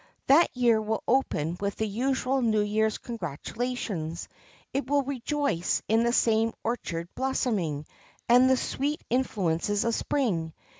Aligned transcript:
That 0.25 0.49
year 0.57 0.81
will 0.81 1.03
open 1.07 1.57
with 1.59 1.75
the 1.75 1.87
usual 1.87 2.41
New 2.41 2.61
year's 2.61 2.97
congratulations; 2.97 4.29
it 4.73 4.89
will 4.89 5.03
rejoice 5.03 5.83
in 5.87 6.03
the 6.03 6.11
same 6.11 6.53
orchard 6.63 7.07
blossoming, 7.13 7.85
and 8.27 8.49
the 8.49 8.57
sweet 8.57 9.03
influences 9.11 9.83
of 9.85 9.93
Spring. 9.93 10.53